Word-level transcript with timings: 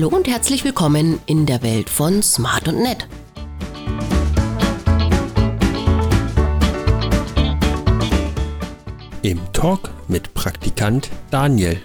Hallo 0.00 0.16
und 0.16 0.26
herzlich 0.28 0.64
willkommen 0.64 1.20
in 1.26 1.44
der 1.44 1.60
Welt 1.60 1.90
von 1.90 2.22
Smart 2.22 2.66
und 2.68 2.82
Nett. 2.82 3.06
Im 9.20 9.40
Talk 9.52 9.90
mit 10.08 10.32
Praktikant 10.32 11.10
Daniel. 11.30 11.82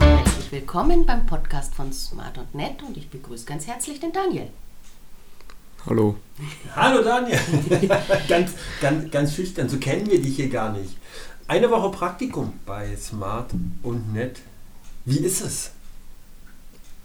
Herzlich 0.00 0.52
willkommen 0.52 1.04
beim 1.04 1.26
Podcast 1.26 1.74
von 1.74 1.92
Smart 1.92 2.38
und 2.38 2.54
Nett 2.54 2.82
und 2.88 2.96
ich 2.96 3.10
begrüße 3.10 3.44
ganz 3.44 3.66
herzlich 3.66 4.00
den 4.00 4.12
Daniel. 4.12 4.48
Hallo. 5.84 6.16
Hallo 6.74 7.02
Daniel. 7.04 7.38
ganz, 8.28 8.52
ganz, 8.80 9.10
ganz 9.10 9.34
schüchtern, 9.34 9.68
so 9.68 9.76
kennen 9.76 10.10
wir 10.10 10.22
dich 10.22 10.36
hier 10.36 10.48
gar 10.48 10.72
nicht. 10.72 10.96
Eine 11.48 11.70
Woche 11.70 11.90
Praktikum 11.90 12.54
bei 12.64 12.96
Smart 12.96 13.50
und 13.82 14.14
Nett. 14.14 14.40
Wie 15.04 15.18
ist 15.18 15.40
es? 15.42 15.70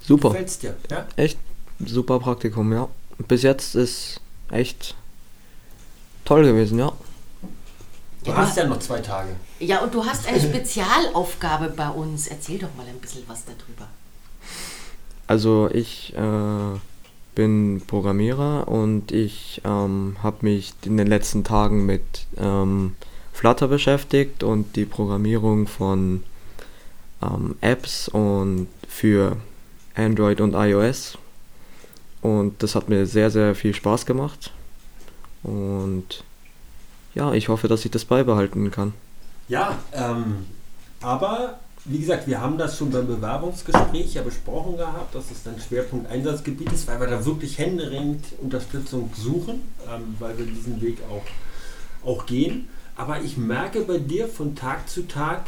Super. 0.02 0.30
Gefällt's 0.30 0.60
dir? 0.60 0.76
Ja? 0.90 1.06
Echt 1.16 1.38
super 1.86 2.20
Praktikum, 2.20 2.72
ja. 2.74 2.88
Bis 3.28 3.44
jetzt 3.44 3.76
ist 3.76 4.22
echt 4.50 4.96
toll 6.26 6.44
gewesen, 6.44 6.80
ja. 6.80 6.94
Du 8.24 8.36
hast 8.36 8.58
ja 8.58 8.66
noch 8.66 8.80
zwei 8.80 9.00
Tage. 9.00 9.30
Ja, 9.60 9.80
und 9.80 9.94
du 9.94 10.04
hast 10.06 10.28
eine 10.28 10.40
Spezialaufgabe 10.40 11.70
bei 11.70 11.90
uns. 11.90 12.28
Erzähl 12.28 12.60
doch 12.60 12.74
mal 12.76 12.86
ein 12.86 13.00
bisschen 13.00 13.24
was 13.28 13.44
darüber. 13.46 13.88
Also 15.28 15.70
ich 15.72 16.14
äh, 16.16 16.80
bin 17.36 17.82
Programmierer 17.86 18.68
und 18.68 19.12
ich 19.12 19.62
ähm, 19.64 20.18
habe 20.24 20.38
mich 20.42 20.74
in 20.86 20.98
den 20.98 21.08
letzten 21.08 21.44
Tagen 21.44 21.86
mit 21.86 22.04
ähm, 22.38 22.96
Flutter 23.32 23.68
beschäftigt 23.68 24.44
und 24.44 24.76
die 24.76 24.86
Programmierung 24.86 25.68
von 25.68 26.24
ähm, 27.22 27.56
Apps 27.62 28.08
und 28.08 28.68
für 28.88 29.38
Android 29.96 30.42
und 30.42 30.54
iOS. 30.54 31.18
Und 32.22 32.62
das 32.62 32.76
hat 32.76 32.90
mir 32.90 33.06
sehr, 33.06 33.30
sehr 33.30 33.56
viel 33.56 33.74
Spaß 33.74 34.06
gemacht. 34.06 34.52
Und 35.44 36.24
ja, 37.16 37.34
ich 37.34 37.50
hoffe, 37.50 37.68
dass 37.68 37.86
ich 37.86 37.92
das 37.92 38.06
beibehalten 38.06 38.72
kann. 38.72 38.94
Ja, 39.48 39.78
ähm, 39.94 40.46
aber 41.02 41.60
wie 41.86 42.00
gesagt, 42.00 42.28
wir 42.28 42.40
haben 42.42 42.58
das 42.58 42.78
schon 42.78 42.92
beim 42.92 43.08
Bewerbungsgespräch 43.08 44.14
ja 44.14 44.22
besprochen 44.22 44.78
gehabt, 44.78 45.16
dass 45.16 45.32
es 45.32 45.44
dann 45.44 45.60
Schwerpunkt 45.60 46.12
Einsatzgebiet 46.12 46.72
ist, 46.72 46.88
weil 46.88 47.00
wir 47.00 47.08
da 47.08 47.26
wirklich 47.26 47.58
händeringend 47.58 48.26
Unterstützung 48.42 49.12
suchen, 49.16 49.62
ähm, 49.88 50.16
weil 50.20 50.38
wir 50.38 50.46
diesen 50.46 50.82
Weg 50.82 51.00
auch, 51.10 52.08
auch 52.08 52.26
gehen. 52.26 52.68
Aber 52.96 53.22
ich 53.22 53.38
merke 53.38 53.82
bei 53.82 53.98
dir 53.98 54.28
von 54.28 54.56
Tag 54.56 54.90
zu 54.90 55.08
Tag 55.08 55.46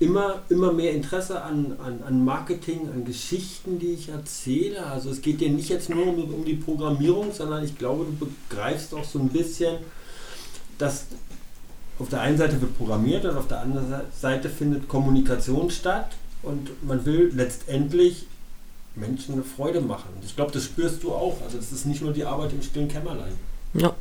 immer, 0.00 0.40
immer 0.48 0.72
mehr 0.72 0.92
Interesse 0.92 1.42
an, 1.42 1.76
an, 1.84 2.02
an 2.02 2.24
Marketing, 2.24 2.88
an 2.92 3.04
Geschichten, 3.04 3.78
die 3.78 3.92
ich 3.92 4.08
erzähle. 4.08 4.84
Also 4.86 5.10
es 5.10 5.20
geht 5.20 5.40
dir 5.40 5.50
nicht 5.50 5.68
jetzt 5.68 5.90
nur 5.90 6.06
um, 6.06 6.34
um 6.34 6.44
die 6.44 6.54
Programmierung, 6.54 7.32
sondern 7.32 7.62
ich 7.62 7.78
glaube, 7.78 8.06
du 8.06 8.26
begreifst 8.26 8.94
auch 8.94 9.04
so 9.04 9.18
ein 9.18 9.28
bisschen, 9.28 9.76
dass 10.78 11.04
auf 11.98 12.08
der 12.08 12.22
einen 12.22 12.38
Seite 12.38 12.60
wird 12.62 12.76
programmiert 12.78 13.26
und 13.26 13.36
auf 13.36 13.46
der 13.46 13.60
anderen 13.60 13.94
Seite 14.18 14.48
findet 14.48 14.88
Kommunikation 14.88 15.70
statt 15.70 16.12
und 16.42 16.82
man 16.82 17.04
will 17.04 17.30
letztendlich 17.34 18.26
Menschen 18.94 19.34
eine 19.34 19.44
Freude 19.44 19.82
machen. 19.82 20.08
Ich 20.24 20.34
glaube, 20.34 20.50
das 20.50 20.64
spürst 20.64 21.02
du 21.02 21.12
auch. 21.12 21.36
Also 21.44 21.58
es 21.58 21.72
ist 21.72 21.84
nicht 21.84 22.00
nur 22.00 22.14
die 22.14 22.24
Arbeit 22.24 22.52
im 22.54 22.62
stillen 22.62 22.88
Kämmerlein. 22.88 23.34
Ja. 23.74 23.94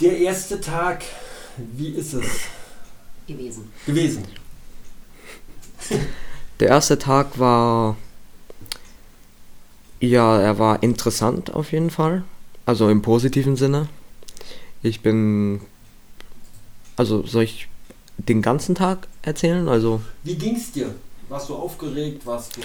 Der 0.00 0.18
erste 0.18 0.60
Tag, 0.60 1.04
wie 1.56 1.90
ist 1.90 2.14
es 2.14 2.24
Gewesen. 3.26 3.72
gewesen? 3.86 4.24
Der 6.60 6.68
erste 6.68 6.98
Tag 6.98 7.38
war, 7.38 7.96
ja, 10.00 10.40
er 10.40 10.58
war 10.58 10.82
interessant 10.82 11.52
auf 11.52 11.72
jeden 11.72 11.90
Fall. 11.90 12.24
Also 12.64 12.88
im 12.88 13.02
positiven 13.02 13.56
Sinne. 13.56 13.88
Ich 14.82 15.00
bin, 15.00 15.60
also 16.96 17.26
soll 17.26 17.42
ich 17.42 17.68
den 18.18 18.42
ganzen 18.42 18.74
Tag 18.74 19.08
erzählen? 19.22 19.68
Also, 19.68 20.00
Wie 20.22 20.36
ging 20.36 20.56
es 20.56 20.72
dir? 20.72 20.94
Warst 21.28 21.48
du 21.48 21.54
aufgeregt? 21.54 22.26
Warst 22.26 22.56
du. 22.56 22.60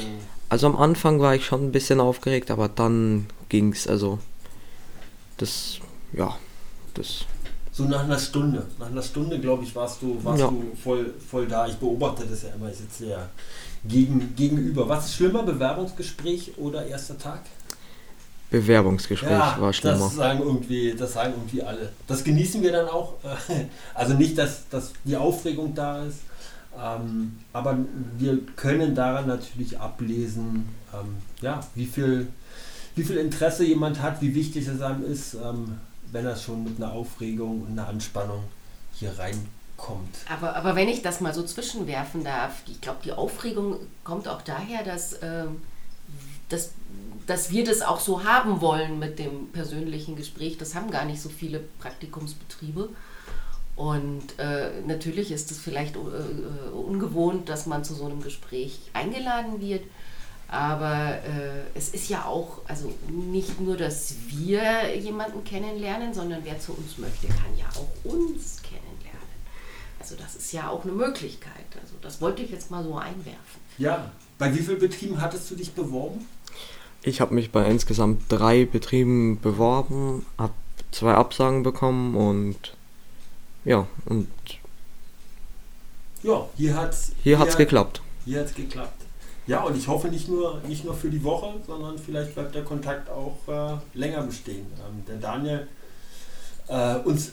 also 0.50 0.68
am 0.68 0.76
Anfang 0.76 1.20
war 1.20 1.36
ich 1.36 1.46
schon 1.46 1.66
ein 1.66 1.72
bisschen 1.72 2.00
aufgeregt, 2.00 2.52
aber 2.52 2.68
dann 2.68 3.28
ging's. 3.48 3.88
Also, 3.88 4.20
das, 5.38 5.80
ja, 6.14 6.38
das, 6.94 7.26
So 7.80 7.86
nach 7.86 8.04
einer 8.04 8.20
Stunde. 8.20 8.66
Nach 8.78 8.88
einer 8.88 9.02
Stunde, 9.02 9.40
glaube 9.40 9.64
ich, 9.64 9.74
warst 9.74 10.02
du, 10.02 10.22
warst 10.22 10.42
Ja. 10.42 10.50
du 10.50 10.76
voll, 10.84 11.14
voll 11.32 11.48
da. 11.48 11.66
Ich 11.66 11.76
beobachte 11.76 12.26
das 12.30 12.44
ja 12.44 12.50
immer. 12.50 12.70
Ich 12.70 12.76
sitze 12.76 13.06
ja 13.06 13.30
gegen, 13.88 14.36
gegenüber. 14.36 14.90
Was 14.90 15.06
ist 15.06 15.14
schlimmer, 15.16 15.44
Bewerbungsgespräch 15.44 16.58
oder 16.58 16.86
erster 16.86 17.18
Tag? 17.18 17.40
Bewerbungsgespräch 18.52 19.30
war 19.30 19.72
schlimmer. 19.72 19.98
Das 19.98 20.14
sagen, 20.14 20.42
irgendwie, 20.42 20.94
das 20.94 21.14
sagen 21.14 21.36
irgendwie 21.38 21.64
alle. 21.64 21.94
Das 22.06 22.22
genießen 22.26 22.62
wir 22.62 22.74
dann 22.74 22.90
auch. 22.90 23.14
Also 23.94 24.14
nicht, 24.16 24.38
dass, 24.38 24.68
dass 24.68 24.92
die 25.06 25.16
Aufregung 25.16 25.74
da 25.74 26.04
ist, 26.04 26.20
ähm, 26.78 27.38
aber 27.54 27.78
wir 28.18 28.40
können 28.58 28.94
daran 28.94 29.28
natürlich 29.28 29.80
ablesen, 29.80 30.68
ähm, 30.94 31.16
ja, 31.42 31.62
wie, 31.76 31.86
viel, 31.86 32.28
wie 32.96 33.04
viel 33.04 33.16
Interesse 33.16 33.64
jemand 33.64 34.02
hat, 34.02 34.22
wie 34.22 34.36
wichtig 34.36 34.68
es 34.68 34.82
einem 34.82 35.10
ist, 35.10 35.36
ähm, 35.36 35.78
wenn 36.12 36.26
er 36.26 36.36
schon 36.36 36.64
mit 36.64 36.78
einer 36.78 36.92
Aufregung 36.92 37.62
und 37.64 37.72
einer 37.72 37.88
Anspannung 37.88 38.44
hier 38.94 39.18
reinkommt. 39.18 40.18
Aber, 40.30 40.56
aber 40.56 40.76
wenn 40.76 40.90
ich 40.90 41.02
das 41.02 41.22
mal 41.22 41.34
so 41.34 41.44
zwischenwerfen 41.44 42.24
darf, 42.24 42.64
ich 42.68 42.82
glaube, 42.82 43.00
die 43.04 43.12
Aufregung 43.12 43.78
kommt 44.04 44.28
auch 44.28 44.42
daher, 44.42 44.84
dass, 44.84 45.22
ähm, 45.22 45.62
dass, 46.50 46.72
dass 47.28 47.52
wir 47.52 47.64
das 47.64 47.82
auch 47.82 48.00
so 48.00 48.24
haben 48.24 48.62
wollen 48.62 49.00
mit 49.00 49.20
dem 49.20 49.52
persönlichen 49.52 50.16
Gespräch. 50.16 50.58
Das 50.58 50.76
haben 50.76 50.92
gar 50.92 51.06
nicht 51.06 51.22
so 51.22 51.30
viele 51.30 51.60
Praktikumsbetriebe. 51.80 52.90
Und 53.76 54.38
äh, 54.40 54.82
natürlich 54.86 55.32
ist 55.32 55.52
es 55.52 55.60
vielleicht 55.60 55.96
äh, 55.96 56.00
äh, 56.00 56.70
ungewohnt, 56.72 57.48
dass 57.48 57.66
man 57.66 57.86
zu 57.86 57.94
so 57.94 58.08
einem 58.08 58.22
Gespräch 58.22 58.78
eingeladen 58.92 59.62
wird. 59.62 59.84
Aber 60.52 61.20
äh, 61.24 61.62
es 61.76 61.90
ist 61.90 62.10
ja 62.10 62.26
auch, 62.26 62.62
also 62.68 62.92
nicht 63.08 63.62
nur, 63.62 63.78
dass 63.78 64.16
wir 64.28 64.98
jemanden 64.98 65.44
kennenlernen, 65.44 66.14
sondern 66.14 66.42
wer 66.44 66.60
zu 66.60 66.74
uns 66.74 66.98
möchte, 66.98 67.28
kann 67.28 67.56
ja 67.56 67.66
auch 67.76 68.12
uns 68.12 68.62
kennenlernen. 68.64 68.90
Also 70.00 70.16
das 70.16 70.36
ist 70.36 70.52
ja 70.52 70.70
auch 70.70 70.84
eine 70.84 70.94
Möglichkeit. 70.94 71.54
Also 71.80 71.94
das 72.02 72.20
wollte 72.20 72.42
ich 72.42 72.50
jetzt 72.50 72.72
mal 72.72 72.84
so 72.84 72.96
einwerfen. 72.96 73.62
Ja, 73.78 74.12
bei 74.40 74.54
wie 74.56 74.60
vielen 74.60 74.80
Betrieben 74.80 75.22
hattest 75.22 75.52
du 75.52 75.56
dich 75.56 75.74
beworben? 75.74 76.26
Ich 77.04 77.22
habe 77.22 77.36
mich 77.36 77.52
bei 77.52 77.70
insgesamt 77.70 78.24
drei 78.30 78.66
Betrieben 78.66 79.40
beworben, 79.40 80.26
habe 80.38 80.54
zwei 80.92 81.14
Absagen 81.14 81.62
bekommen 81.62 82.16
und 82.16 82.76
ja, 83.66 83.88
und 84.06 84.28
Ja, 86.24 86.50
hier 86.58 86.76
hat 86.76 86.92
es 86.92 87.12
hier 87.22 87.38
hat's 87.38 87.56
geklappt. 87.56 88.02
Hier 88.26 88.40
hat 88.40 88.48
es 88.48 88.56
geklappt. 88.56 89.06
Ja, 89.50 89.64
und 89.64 89.76
ich 89.76 89.88
hoffe 89.88 90.10
nicht 90.10 90.30
nur, 90.30 90.62
nicht 90.68 90.86
nur 90.86 90.94
für 90.94 91.10
die 91.10 91.24
Woche, 91.24 91.56
sondern 91.66 91.98
vielleicht 91.98 92.36
bleibt 92.36 92.54
der 92.54 92.64
Kontakt 92.64 93.10
auch 93.10 93.36
äh, 93.48 93.98
länger 93.98 94.22
bestehen. 94.22 94.68
Ähm, 94.78 95.04
der 95.08 95.16
Daniel, 95.16 95.68
äh, 96.68 96.98
uns, 96.98 97.32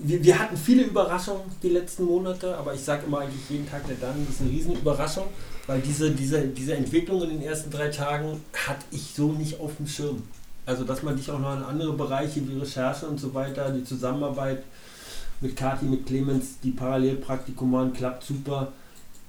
wir, 0.00 0.24
wir 0.24 0.40
hatten 0.40 0.56
viele 0.56 0.82
Überraschungen 0.82 1.44
die 1.62 1.68
letzten 1.68 2.02
Monate, 2.02 2.56
aber 2.56 2.74
ich 2.74 2.80
sage 2.80 3.06
immer 3.06 3.20
eigentlich 3.20 3.48
jeden 3.48 3.70
Tag, 3.70 3.86
der 3.86 3.94
Daniel 3.94 4.26
ist 4.28 4.40
eine 4.40 4.50
Riesenüberraschung, 4.50 5.26
weil 5.68 5.80
diese, 5.80 6.10
diese, 6.10 6.40
diese 6.48 6.74
Entwicklung 6.74 7.22
in 7.22 7.30
den 7.30 7.42
ersten 7.42 7.70
drei 7.70 7.90
Tagen 7.90 8.42
hatte 8.66 8.84
ich 8.90 9.14
so 9.14 9.30
nicht 9.30 9.60
auf 9.60 9.76
dem 9.76 9.86
Schirm. 9.86 10.24
Also, 10.66 10.82
dass 10.82 11.04
man 11.04 11.16
dich 11.16 11.30
auch 11.30 11.38
noch 11.38 11.56
in 11.56 11.62
andere 11.62 11.92
Bereiche 11.92 12.40
wie 12.48 12.58
Recherche 12.58 13.06
und 13.06 13.20
so 13.20 13.34
weiter, 13.34 13.70
die 13.70 13.84
Zusammenarbeit 13.84 14.64
mit 15.40 15.54
Kati, 15.54 15.84
mit 15.84 16.06
Clemens, 16.06 16.58
die 16.60 16.72
Parallelpraktikum 16.72 17.70
machen, 17.70 17.92
klappt 17.92 18.24
super. 18.24 18.72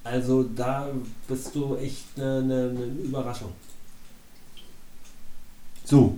Also 0.03 0.43
da 0.43 0.89
bist 1.27 1.55
du 1.55 1.75
echt 1.77 2.03
eine, 2.17 2.39
eine, 2.39 2.69
eine 2.69 2.85
Überraschung. 3.03 3.53
So, 5.85 6.17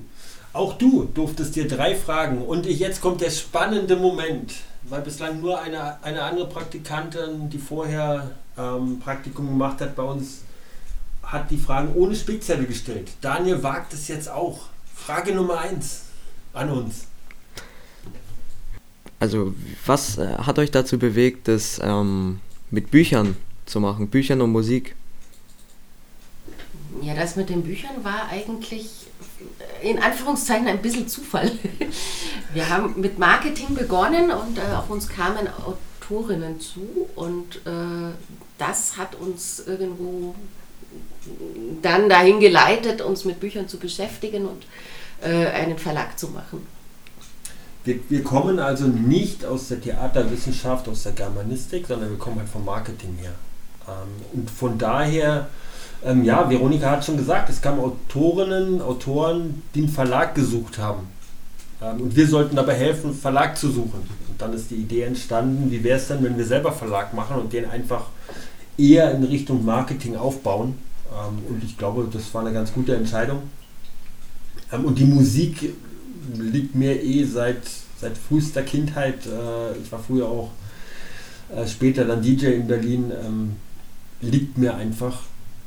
auch 0.54 0.78
du 0.78 1.06
durftest 1.14 1.56
dir 1.56 1.68
drei 1.68 1.96
Fragen 1.96 2.42
und 2.42 2.66
ich, 2.66 2.80
jetzt 2.80 3.02
kommt 3.02 3.22
der 3.22 3.30
spannende 3.30 3.96
Moment, 3.96 4.54
weil 4.84 5.02
bislang 5.02 5.42
nur 5.42 5.60
eine, 5.60 6.02
eine 6.04 6.24
andere 6.24 6.48
Praktikantin, 6.48 7.50
die 7.50 7.58
vorher 7.58 8.32
ähm, 8.58 9.00
Praktikum 9.00 9.48
gemacht 9.48 9.82
hat 9.82 9.96
bei 9.96 10.04
uns, 10.04 10.42
hat 11.24 11.52
die 11.52 11.58
Fragen 11.58 11.94
ohne 11.96 12.16
Spickzettel 12.16 12.66
gestellt. 12.66 13.12
Daniel 13.22 13.64
wagt 13.64 13.94
es 13.94 14.08
jetzt 14.08 14.30
auch. 14.30 14.68
Frage 14.96 15.34
Nummer 15.36 15.60
eins 15.60 16.04
an 16.54 16.70
uns. 16.70 17.08
Also, 19.20 19.54
was 19.86 20.18
äh, 20.18 20.38
hat 20.38 20.60
euch 20.60 20.72
dazu 20.72 21.00
bewegt, 21.00 21.48
das 21.48 21.80
ähm, 21.84 22.40
mit 22.70 22.92
Büchern 22.92 23.36
zu 23.66 23.80
machen? 23.80 24.10
Büchern 24.10 24.42
und 24.42 24.52
Musik? 24.52 24.96
Ja, 27.02 27.14
das 27.14 27.36
mit 27.36 27.50
den 27.50 27.64
Büchern 27.64 28.04
war 28.04 28.30
eigentlich 28.30 28.90
in 29.82 30.00
Anführungszeichen 30.00 30.68
ein 30.68 30.82
bisschen 30.82 31.08
Zufall. 31.08 31.52
Wir 32.54 32.70
haben 32.70 33.00
mit 33.00 33.20
Marketing 33.20 33.76
begonnen 33.76 34.32
und 34.32 34.58
äh, 34.58 34.76
auf 34.76 34.90
uns 34.90 35.08
kamen 35.08 35.48
Autorinnen 35.48 36.60
zu 36.60 37.10
und 37.16 37.58
äh, 37.66 38.14
das 38.58 38.98
hat 38.98 39.16
uns 39.16 39.60
irgendwo 39.66 40.36
dann 41.82 42.08
dahin 42.08 42.40
geleitet, 42.40 43.02
uns 43.02 43.26
mit 43.26 43.40
Büchern 43.40 43.68
zu 43.68 43.78
beschäftigen 43.78 44.46
und 44.46 44.66
äh, 45.22 45.48
einen 45.48 45.78
Verlag 45.78 46.18
zu 46.18 46.30
machen. 46.30 46.66
Wir, 47.84 48.00
wir, 48.10 48.24
kommen 48.24 48.60
also 48.60 48.88
nicht 48.88 49.46
aus 49.46 49.68
der 49.68 49.80
Theaterwissenschaft, 49.80 50.88
aus 50.88 51.04
der 51.04 51.12
Germanistik, 51.12 51.86
sondern 51.86 52.10
wir 52.10 52.18
kommen 52.18 52.40
halt 52.40 52.50
vom 52.50 52.66
Marketing 52.66 53.16
her. 53.22 53.36
Ähm, 53.88 54.40
und 54.40 54.50
von 54.50 54.78
daher, 54.78 55.48
ähm, 56.04 56.24
ja, 56.24 56.50
Veronika 56.50 56.92
hat 56.92 57.06
schon 57.06 57.18
gesagt, 57.18 57.50
es 57.50 57.62
kamen 57.62 57.80
Autorinnen, 57.80 58.82
Autoren, 58.82 59.64
die 59.74 59.80
einen 59.80 59.90
Verlag 59.90 60.36
gesucht 60.36 60.78
haben. 60.78 61.08
Ähm, 61.82 62.02
und 62.02 62.16
wir 62.16 62.28
sollten 62.28 62.56
dabei 62.56 62.76
helfen, 62.76 63.12
einen 63.12 63.20
Verlag 63.20 63.58
zu 63.58 63.70
suchen. 63.70 64.02
Und 64.30 64.42
dann 64.42 64.54
ist 64.54 64.72
die 64.72 64.76
Idee 64.76 65.04
entstanden, 65.04 65.72
wie 65.72 65.84
wäre 65.84 65.98
es 65.98 66.08
denn, 66.08 66.24
wenn 66.24 66.38
wir 66.38 66.46
selber 66.46 66.72
Verlag 66.72 67.14
machen 67.14 67.38
und 67.38 67.54
den 67.54 67.70
einfach 67.70 68.08
eher 68.78 69.12
in 69.12 69.24
Richtung 69.24 69.64
Marketing 69.64 70.16
aufbauen. 70.16 70.78
Und 71.48 71.64
ich 71.64 71.78
glaube, 71.78 72.10
das 72.12 72.34
war 72.34 72.42
eine 72.42 72.52
ganz 72.52 72.74
gute 72.74 72.94
Entscheidung. 72.94 73.44
Und 74.72 75.00
die 75.00 75.06
Musik 75.06 75.74
liegt 76.34 76.76
mir 76.76 77.02
eh 77.02 77.24
seit, 77.24 77.62
seit 78.02 78.18
frühester 78.18 78.64
Kindheit. 78.64 79.26
Äh, 79.26 79.78
ich 79.82 79.92
war 79.92 80.00
früher 80.00 80.28
auch 80.28 80.50
äh, 81.56 81.68
später 81.68 82.04
dann 82.06 82.22
DJ 82.22 82.48
in 82.48 82.68
Berlin. 82.68 83.12
Liegt 84.26 84.58
mir 84.58 84.76
einfach. 84.76 85.22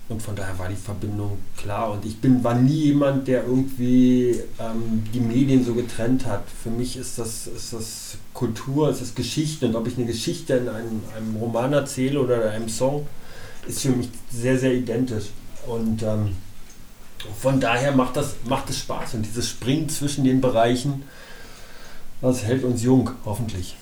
Und 0.08 0.22
von 0.22 0.34
daher 0.34 0.58
war 0.58 0.68
die 0.68 0.74
Verbindung 0.76 1.38
klar. 1.56 1.92
Und 1.92 2.04
ich 2.06 2.18
bin, 2.18 2.42
war 2.42 2.54
nie 2.54 2.86
jemand, 2.86 3.28
der 3.28 3.44
irgendwie 3.44 4.40
ähm, 4.58 5.04
die 5.12 5.20
Medien 5.20 5.64
so 5.64 5.74
getrennt 5.74 6.24
hat. 6.24 6.44
Für 6.62 6.70
mich 6.70 6.96
ist 6.96 7.18
das, 7.18 7.46
ist 7.46 7.74
das 7.74 8.16
Kultur, 8.32 8.88
ist 8.88 9.02
das 9.02 9.14
Geschichte. 9.14 9.66
Und 9.66 9.76
ob 9.76 9.86
ich 9.86 9.96
eine 9.96 10.06
Geschichte 10.06 10.54
in 10.54 10.68
einem, 10.68 11.02
einem 11.14 11.36
Roman 11.36 11.74
erzähle 11.74 12.20
oder 12.20 12.42
in 12.42 12.48
einem 12.48 12.68
Song, 12.70 13.06
ist 13.66 13.82
für 13.82 13.90
mich 13.90 14.08
sehr, 14.30 14.58
sehr 14.58 14.72
identisch. 14.72 15.26
Und 15.66 16.02
ähm, 16.02 16.36
von 17.38 17.60
daher 17.60 17.92
macht 17.92 18.16
das, 18.16 18.36
macht 18.46 18.70
es 18.70 18.78
Spaß. 18.78 19.14
Und 19.14 19.26
dieses 19.26 19.48
Springen 19.48 19.90
zwischen 19.90 20.24
den 20.24 20.40
Bereichen, 20.40 21.02
das 22.22 22.44
hält 22.44 22.64
uns 22.64 22.82
jung, 22.82 23.10
hoffentlich. 23.26 23.76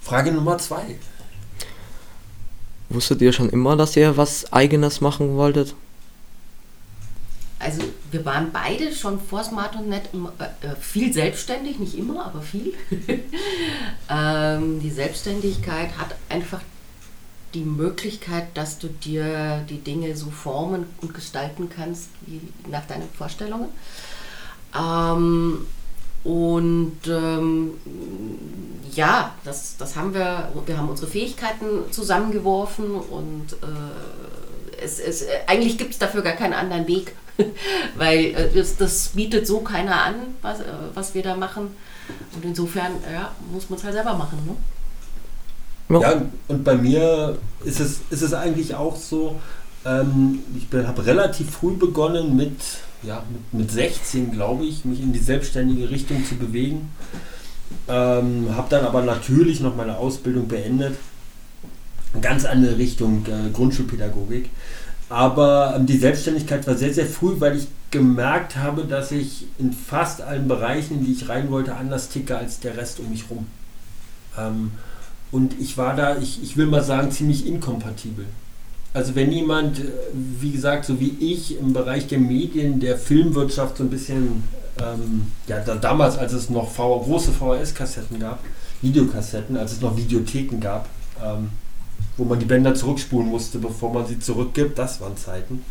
Frage 0.00 0.32
Nummer 0.32 0.58
zwei. 0.58 0.96
Wusstet 2.94 3.20
ihr 3.22 3.32
schon 3.32 3.50
immer, 3.50 3.76
dass 3.76 3.96
ihr 3.96 4.16
was 4.16 4.52
Eigenes 4.52 5.00
machen 5.00 5.36
wolltet? 5.36 5.74
Also 7.58 7.82
wir 8.10 8.24
waren 8.24 8.52
beide 8.52 8.94
schon 8.94 9.18
vor 9.20 9.42
Smart 9.42 9.74
und 9.74 9.88
Net 9.88 10.10
äh, 10.12 10.66
äh, 10.66 10.76
viel 10.76 11.12
selbstständig, 11.12 11.78
nicht 11.78 11.98
immer, 11.98 12.26
aber 12.26 12.40
viel. 12.40 12.72
ähm, 14.10 14.80
die 14.80 14.90
Selbstständigkeit 14.90 15.96
hat 15.98 16.14
einfach 16.28 16.60
die 17.54 17.64
Möglichkeit, 17.64 18.48
dass 18.54 18.78
du 18.78 18.88
dir 18.88 19.64
die 19.68 19.78
Dinge 19.78 20.16
so 20.16 20.30
formen 20.30 20.86
und 21.00 21.14
gestalten 21.14 21.68
kannst 21.74 22.10
wie 22.26 22.40
nach 22.68 22.86
deinen 22.86 23.08
Vorstellungen. 23.16 23.68
Ähm, 24.78 25.66
und 26.24 26.96
ähm, 27.06 27.72
ja, 28.94 29.34
das, 29.44 29.76
das 29.76 29.94
haben 29.94 30.14
wir, 30.14 30.48
wir 30.64 30.78
haben 30.78 30.88
unsere 30.88 31.10
Fähigkeiten 31.10 31.90
zusammengeworfen 31.90 32.94
und 32.94 33.52
äh, 33.62 34.82
es, 34.82 34.98
es, 34.98 35.26
eigentlich 35.46 35.76
gibt 35.76 35.92
es 35.92 35.98
dafür 35.98 36.22
gar 36.22 36.32
keinen 36.32 36.54
anderen 36.54 36.86
Weg, 36.86 37.14
weil 37.96 38.24
äh, 38.26 38.50
das, 38.54 38.76
das, 38.76 39.08
bietet 39.08 39.46
so 39.46 39.60
keiner 39.60 40.02
an, 40.02 40.14
was, 40.40 40.60
äh, 40.60 40.64
was 40.94 41.14
wir 41.14 41.22
da 41.22 41.36
machen. 41.36 41.76
Und 42.34 42.44
insofern 42.44 42.92
ja, 43.12 43.32
muss 43.52 43.68
man 43.68 43.78
es 43.78 43.84
halt 43.84 43.94
selber 43.94 44.14
machen. 44.14 44.38
Ne? 44.46 46.00
Ja. 46.00 46.22
und 46.48 46.64
bei 46.64 46.74
mir 46.74 47.36
ist 47.64 47.80
es, 47.80 48.00
ist 48.08 48.22
es 48.22 48.32
eigentlich 48.32 48.74
auch 48.74 48.96
so, 48.96 49.38
ähm, 49.84 50.42
ich 50.56 50.66
habe 50.74 51.04
relativ 51.04 51.50
früh 51.50 51.76
begonnen 51.76 52.34
mit, 52.36 52.58
ja, 53.06 53.24
mit, 53.30 53.60
mit 53.60 53.70
16, 53.70 54.32
glaube 54.32 54.64
ich, 54.64 54.84
mich 54.84 55.00
in 55.00 55.12
die 55.12 55.18
selbstständige 55.18 55.90
Richtung 55.90 56.24
zu 56.24 56.36
bewegen. 56.36 56.90
Ähm, 57.88 58.48
habe 58.54 58.68
dann 58.70 58.84
aber 58.84 59.02
natürlich 59.02 59.60
noch 59.60 59.76
meine 59.76 59.96
Ausbildung 59.96 60.48
beendet. 60.48 60.96
Eine 62.12 62.22
ganz 62.22 62.44
andere 62.44 62.78
Richtung, 62.78 63.24
äh, 63.26 63.50
Grundschulpädagogik. 63.50 64.50
Aber 65.08 65.74
ähm, 65.76 65.86
die 65.86 65.98
Selbstständigkeit 65.98 66.66
war 66.66 66.76
sehr, 66.76 66.94
sehr 66.94 67.06
früh, 67.06 67.34
weil 67.38 67.56
ich 67.56 67.66
gemerkt 67.90 68.56
habe, 68.56 68.84
dass 68.84 69.12
ich 69.12 69.46
in 69.58 69.72
fast 69.72 70.20
allen 70.22 70.48
Bereichen, 70.48 70.98
in 70.98 71.04
die 71.04 71.12
ich 71.12 71.28
rein 71.28 71.50
wollte, 71.50 71.74
anders 71.76 72.08
ticke 72.08 72.36
als 72.36 72.60
der 72.60 72.76
Rest 72.76 73.00
um 73.00 73.10
mich 73.10 73.24
rum. 73.30 73.46
Ähm, 74.38 74.72
und 75.30 75.60
ich 75.60 75.76
war 75.76 75.94
da, 75.96 76.18
ich, 76.18 76.42
ich 76.42 76.56
will 76.56 76.66
mal 76.66 76.82
sagen, 76.82 77.10
ziemlich 77.10 77.46
inkompatibel. 77.46 78.26
Also 78.94 79.16
wenn 79.16 79.32
jemand, 79.32 79.80
äh, 79.80 79.90
wie 80.40 80.52
gesagt, 80.52 80.86
so 80.86 81.00
wie 81.00 81.16
ich 81.18 81.58
im 81.58 81.72
Bereich 81.72 82.06
der 82.06 82.20
Medien, 82.20 82.78
der 82.80 82.96
Filmwirtschaft 82.96 83.76
so 83.76 83.82
ein 83.84 83.90
bisschen, 83.90 84.44
ähm, 84.80 85.32
ja 85.48 85.58
da, 85.58 85.74
damals, 85.74 86.16
als 86.16 86.32
es 86.32 86.48
noch 86.48 86.70
v 86.70 87.00
große 87.00 87.32
VHS-Kassetten 87.32 88.20
gab, 88.20 88.38
Videokassetten, 88.80 89.56
als 89.56 89.72
es 89.72 89.80
noch 89.80 89.96
Videotheken 89.96 90.60
gab, 90.60 90.88
ähm, 91.22 91.50
wo 92.16 92.24
man 92.24 92.38
die 92.38 92.44
Bänder 92.46 92.74
zurückspulen 92.74 93.28
musste, 93.28 93.58
bevor 93.58 93.92
man 93.92 94.06
sie 94.06 94.20
zurückgibt, 94.20 94.78
das 94.78 95.00
waren 95.00 95.16
Zeiten. 95.16 95.64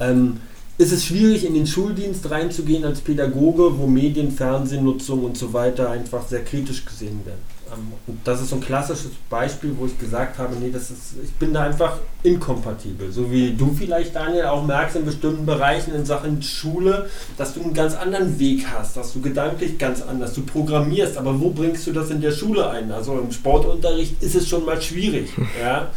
Ähm, 0.00 0.38
ist 0.78 0.92
es 0.92 1.04
schwierig, 1.04 1.44
in 1.44 1.54
den 1.54 1.66
Schuldienst 1.66 2.30
reinzugehen 2.30 2.84
als 2.84 3.00
Pädagoge, 3.00 3.78
wo 3.78 3.86
Medien, 3.86 4.30
Fernsehnutzung 4.30 5.24
und 5.24 5.36
so 5.36 5.52
weiter 5.52 5.90
einfach 5.90 6.26
sehr 6.26 6.44
kritisch 6.44 6.86
gesehen 6.86 7.20
werden. 7.26 7.40
Ähm, 7.72 7.92
und 8.06 8.20
das 8.24 8.40
ist 8.40 8.50
so 8.50 8.56
ein 8.56 8.60
klassisches 8.60 9.12
Beispiel, 9.28 9.74
wo 9.78 9.86
ich 9.86 9.98
gesagt 9.98 10.38
habe, 10.38 10.56
nee, 10.56 10.70
das 10.70 10.90
ist, 10.90 11.14
ich 11.22 11.32
bin 11.32 11.52
da 11.52 11.62
einfach 11.62 11.98
inkompatibel. 12.22 13.10
So 13.12 13.30
wie 13.30 13.54
du 13.54 13.74
vielleicht, 13.76 14.14
Daniel, 14.14 14.46
auch 14.46 14.64
merkst 14.64 14.96
in 14.96 15.04
bestimmten 15.04 15.46
Bereichen 15.46 15.94
in 15.94 16.04
Sachen 16.04 16.42
Schule, 16.42 17.08
dass 17.36 17.54
du 17.54 17.62
einen 17.62 17.74
ganz 17.74 17.94
anderen 17.94 18.38
Weg 18.38 18.66
hast, 18.72 18.96
dass 18.96 19.12
du 19.12 19.20
gedanklich 19.20 19.78
ganz 19.78 20.02
anders, 20.02 20.34
du 20.34 20.42
programmierst, 20.42 21.16
aber 21.16 21.40
wo 21.40 21.50
bringst 21.50 21.86
du 21.86 21.92
das 21.92 22.10
in 22.10 22.20
der 22.20 22.32
Schule 22.32 22.68
ein? 22.70 22.92
Also 22.92 23.18
im 23.18 23.32
Sportunterricht 23.32 24.22
ist 24.22 24.34
es 24.34 24.48
schon 24.48 24.64
mal 24.64 24.80
schwierig. 24.80 25.30
ja? 25.60 25.90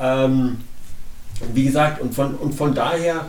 Ähm, 0.00 0.58
wie 1.54 1.64
gesagt, 1.64 2.00
und 2.00 2.14
von, 2.14 2.34
und 2.34 2.54
von 2.54 2.74
daher, 2.74 3.26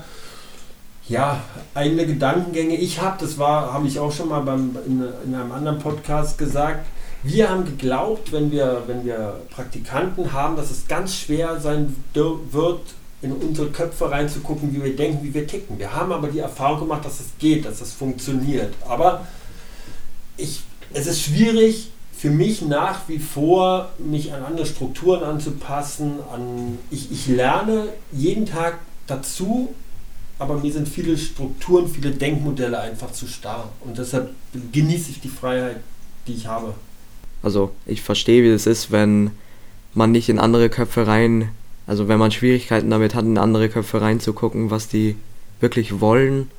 ja, 1.08 1.42
eigene 1.74 2.06
Gedankengänge 2.06 2.76
ich 2.76 3.02
habe, 3.02 3.18
das 3.20 3.38
war, 3.38 3.74
habe 3.74 3.88
ich 3.88 4.00
auch 4.00 4.12
schon 4.12 4.30
mal 4.30 4.42
beim, 4.42 4.76
in, 4.86 5.04
in 5.26 5.36
einem 5.36 5.52
anderen 5.52 5.80
Podcast 5.80 6.38
gesagt, 6.38 6.86
wir 7.24 7.50
haben 7.50 7.66
geglaubt, 7.66 8.32
wenn 8.32 8.52
wir, 8.52 8.84
wenn 8.88 9.06
wir 9.06 9.42
Praktikanten 9.50 10.32
haben, 10.32 10.56
dass 10.56 10.72
es 10.72 10.88
ganz 10.88 11.16
schwer 11.16 11.60
sein 11.60 11.96
wird, 12.14 12.82
in 13.22 13.34
unsere 13.34 13.68
Köpfe 13.70 14.10
reinzugucken, 14.10 14.74
wie 14.74 14.84
wir 14.84 14.96
denken, 14.96 15.24
wie 15.24 15.34
wir 15.34 15.46
ticken. 15.46 15.78
Wir 15.78 15.94
haben 15.94 16.12
aber 16.12 16.30
die 16.30 16.40
Erfahrung 16.40 16.80
gemacht, 16.80 17.04
dass 17.04 17.20
es 17.20 17.28
geht, 17.38 17.66
dass 17.66 17.82
es 17.82 17.92
funktioniert. 17.92 18.74
Aber 18.88 19.28
ich, 20.38 20.62
es 20.94 21.08
ist 21.08 21.22
schwierig 21.22 21.92
für 22.16 22.30
mich 22.30 22.62
nach 22.62 23.08
wie 23.08 23.20
vor, 23.20 23.90
mich 23.98 24.34
an 24.34 24.44
andere 24.44 24.66
Strukturen 24.66 25.24
anzupassen. 25.24 26.20
An, 26.34 26.78
ich, 26.92 27.12
ich 27.12 27.28
lerne 27.28 27.90
jeden 28.14 28.46
Tag 28.46 28.80
dazu, 29.08 29.74
aber 30.38 30.58
mir 30.58 30.72
sind 30.72 30.88
viele 30.88 31.18
Strukturen, 31.18 31.90
viele 31.90 32.12
Denkmodelle 32.12 32.80
einfach 32.80 33.12
zu 33.12 33.28
starr. 33.28 33.70
Und 33.82 33.98
deshalb 33.98 34.34
genieße 34.72 35.12
ich 35.12 35.20
die 35.20 35.28
Freiheit, 35.28 35.82
die 36.26 36.34
ich 36.34 36.48
habe. 36.48 36.74
Also 37.42 37.72
ich 37.86 38.02
verstehe, 38.02 38.44
wie 38.44 38.50
es 38.50 38.66
ist, 38.66 38.92
wenn 38.92 39.32
man 39.94 40.12
nicht 40.12 40.30
in 40.30 40.40
andere 40.40 40.70
Köpfe 40.70 41.08
rein, 41.08 41.50
also 41.88 42.08
wenn 42.08 42.20
man 42.20 42.32
Schwierigkeiten 42.32 42.90
damit 42.90 43.16
hat, 43.16 43.26
in 43.26 43.38
andere 43.38 43.70
Köpfe 43.70 44.02
reinzugucken, 44.02 44.70
was 44.70 44.88
die 44.88 45.16
wirklich 45.60 46.00
wollen. 46.00 46.52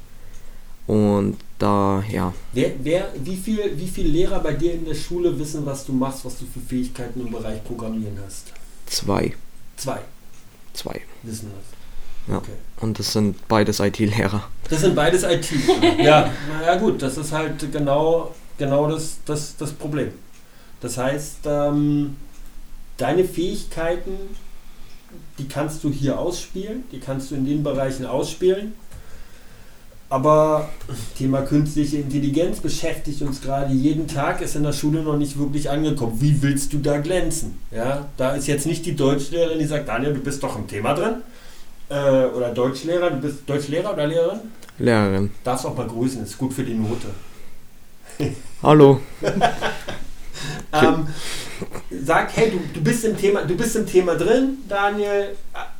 Und 0.87 1.37
da, 1.58 2.02
ja. 2.10 2.34
Wer, 2.52 2.72
wer, 2.82 3.12
wie 3.22 3.37
viele 3.37 3.78
wie 3.78 3.87
viel 3.87 4.08
Lehrer 4.08 4.40
bei 4.40 4.54
dir 4.54 4.72
in 4.72 4.84
der 4.84 4.94
Schule 4.94 5.38
wissen, 5.38 5.64
was 5.64 5.84
du 5.84 5.92
machst, 5.92 6.25
was 6.25 6.38
du 6.38 6.46
für 6.46 6.58
Fähigkeiten 6.58 7.20
im 7.20 7.30
Bereich 7.30 7.62
Programmieren 7.62 8.18
hast? 8.25 8.52
Zwei. 8.87 9.34
Zwei. 9.76 10.00
Zwei. 10.72 11.00
Wissen 11.22 11.50
das. 11.54 11.80
Ja. 12.32 12.38
Okay. 12.38 12.52
Und 12.80 12.99
das 12.99 13.12
sind 13.12 13.46
beides 13.46 13.80
IT-Lehrer. 13.80 14.49
Das 14.68 14.80
sind 14.80 14.94
beides 14.94 15.22
IT. 15.22 15.49
ja, 16.02 16.30
naja 16.49 16.76
gut, 16.76 17.00
das 17.02 17.16
ist 17.16 17.32
halt 17.32 17.70
genau, 17.72 18.34
genau 18.58 18.90
das, 18.90 19.18
das, 19.25 19.56
das 19.56 19.72
Problem. 19.72 20.08
Das 20.80 20.96
heißt, 20.96 21.40
ähm, 21.46 22.16
deine 22.96 23.25
Fähigkeiten, 23.25 24.12
die 25.38 25.49
kannst 25.49 25.84
du 25.84 25.90
hier 25.90 26.18
ausspielen, 26.18 26.84
die 26.92 27.00
kannst 27.00 27.30
du 27.30 27.34
in 27.34 27.44
den 27.44 27.62
Bereichen 27.62 28.06
ausspielen. 28.06 28.75
Aber 30.08 30.68
Thema 31.16 31.42
künstliche 31.42 31.99
Intelligenz 31.99 32.58
beschäftigt 32.58 33.22
uns 33.22 33.40
gerade 33.40 33.72
jeden 33.72 34.08
Tag, 34.08 34.40
ist 34.40 34.56
in 34.56 34.64
der 34.64 34.72
Schule 34.72 35.02
noch 35.02 35.16
nicht 35.16 35.38
wirklich 35.38 35.70
angekommen. 35.70 36.20
Wie 36.20 36.42
willst 36.42 36.72
du 36.72 36.78
da 36.78 36.99
glänzen? 36.99 37.58
Ja, 37.70 38.08
da 38.16 38.34
ist 38.34 38.49
jetzt 38.49 38.66
nicht 38.66 38.84
die 38.87 38.96
Deutschlehrerin, 38.96 39.60
die 39.60 39.66
sagt, 39.66 39.88
Daniel, 39.88 40.14
du 40.14 40.20
bist 40.20 40.42
doch 40.42 40.56
im 40.56 40.66
Thema 40.66 40.94
drin. 40.94 41.16
Äh, 41.88 42.25
oder 42.26 42.52
Deutschlehrer, 42.52 43.10
du 43.10 43.20
bist 43.20 43.49
Deutschlehrer 43.49 43.92
oder 43.92 44.08
Lehrerin? 44.08 44.40
Lehrerin. 44.78 45.30
Darfst 45.44 45.64
auch 45.64 45.76
mal 45.76 45.87
grüßen, 45.87 46.25
ist 46.25 46.37
gut 46.37 46.54
für 46.54 46.64
die 46.64 46.75
Note. 46.75 47.08
Hallo. 48.62 49.00
ähm, 50.73 51.07
sag, 52.05 52.37
hey, 52.37 52.50
du, 52.50 52.61
du, 52.73 52.83
bist 52.83 53.05
im 53.05 53.17
Thema, 53.17 53.43
du 53.43 53.57
bist 53.57 53.77
im 53.77 53.87
Thema 53.87 54.15
drin, 54.15 54.59
Daniel. 54.69 55.37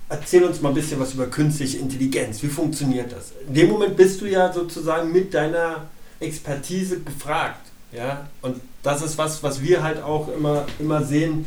Erzähl 0.09 0.43
uns 0.43 0.61
mal 0.61 0.71
ein 0.71 0.75
bisschen 0.75 0.99
was 0.99 1.15
über 1.15 1.27
künstliche 1.27 1.79
Intelligenz. 1.79 2.43
Wie 2.43 2.49
funktioniert 2.49 3.13
das? 3.13 3.33
In 3.47 3.55
dem 3.55 3.69
Moment 3.71 3.97
bist 3.97 4.21
du 4.21 4.27
ja 4.27 4.53
sozusagen 4.53 5.13
mit 5.13 5.33
deiner 5.33 5.87
Expertise 6.19 7.01
gefragt. 7.01 7.71
Ja? 7.93 8.27
Und 8.43 8.61
das 8.83 9.03
ist 9.03 9.17
was, 9.19 9.43
was 9.43 9.63
wir 9.63 9.83
halt 9.83 10.03
auch 10.03 10.29
immer, 10.29 10.67
immer 10.81 11.05
sehen. 11.05 11.47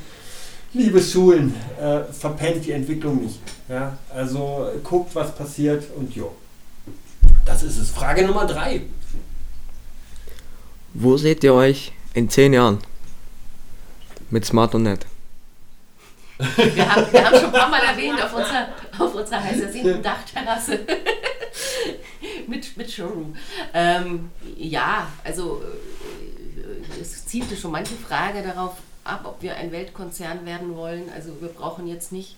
Liebe 0.73 1.01
Schulen, 1.01 1.53
äh, 1.79 2.01
verpennt 2.11 2.65
die 2.65 2.71
Entwicklung 2.71 3.21
nicht. 3.21 3.39
Ja? 3.67 3.97
Also 4.09 4.69
guckt, 4.83 5.13
was 5.13 5.35
passiert 5.35 5.83
und 5.97 6.15
jo. 6.15 6.31
Das 7.45 7.63
ist 7.63 7.77
es. 7.77 7.89
Frage 7.89 8.25
Nummer 8.25 8.45
drei. 8.45 8.83
Wo 10.93 11.17
seht 11.17 11.43
ihr 11.43 11.53
euch 11.53 11.91
in 12.13 12.29
zehn 12.29 12.53
Jahren? 12.53 12.79
Mit 14.33 14.45
Smart 14.45 14.73
und 14.73 14.81
Net. 14.81 15.05
Wir 16.39 16.91
haben, 16.91 17.13
wir 17.13 17.23
haben 17.23 17.35
schon 17.35 17.45
ein 17.45 17.51
paar 17.51 17.69
Mal 17.69 17.83
erwähnt 17.83 18.19
auf 18.19 18.33
unserer, 18.33 18.67
auf 18.97 19.13
unserer 19.13 19.43
heiß 19.43 19.61
ersehnten 19.61 20.01
Dachterrasse 20.01 20.79
mit, 22.47 22.75
mit 22.75 22.89
Showroom. 22.91 23.35
Ähm, 23.75 24.31
ja, 24.57 25.07
also 25.23 25.61
äh, 25.61 26.99
es 26.99 27.27
zielte 27.27 27.55
schon 27.55 27.73
manche 27.73 27.93
Frage 27.93 28.41
darauf 28.41 28.77
ab, 29.03 29.21
ob 29.25 29.43
wir 29.43 29.55
ein 29.55 29.71
Weltkonzern 29.71 30.47
werden 30.47 30.75
wollen. 30.75 31.11
Also 31.13 31.39
wir 31.39 31.49
brauchen 31.49 31.85
jetzt 31.85 32.11
nicht 32.11 32.35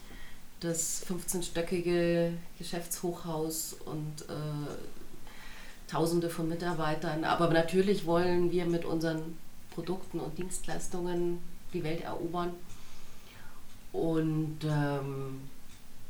das 0.59 1.01
15-stöckige 1.09 2.31
Geschäftshochhaus 2.57 3.73
und 3.85 4.23
äh, 4.23 5.89
Tausende 5.89 6.29
von 6.29 6.49
Mitarbeitern. 6.49 7.23
Aber 7.23 7.47
natürlich 7.51 8.05
wollen 8.05 8.51
wir 8.51 8.65
mit 8.65 8.83
unseren 8.83 9.37
Produkten 9.73 10.19
und 10.19 10.37
Dienstleistungen 10.37 11.54
die 11.75 11.83
Welt 11.83 12.01
erobern. 12.01 12.51
Und 13.91 14.57
ähm, 14.63 15.41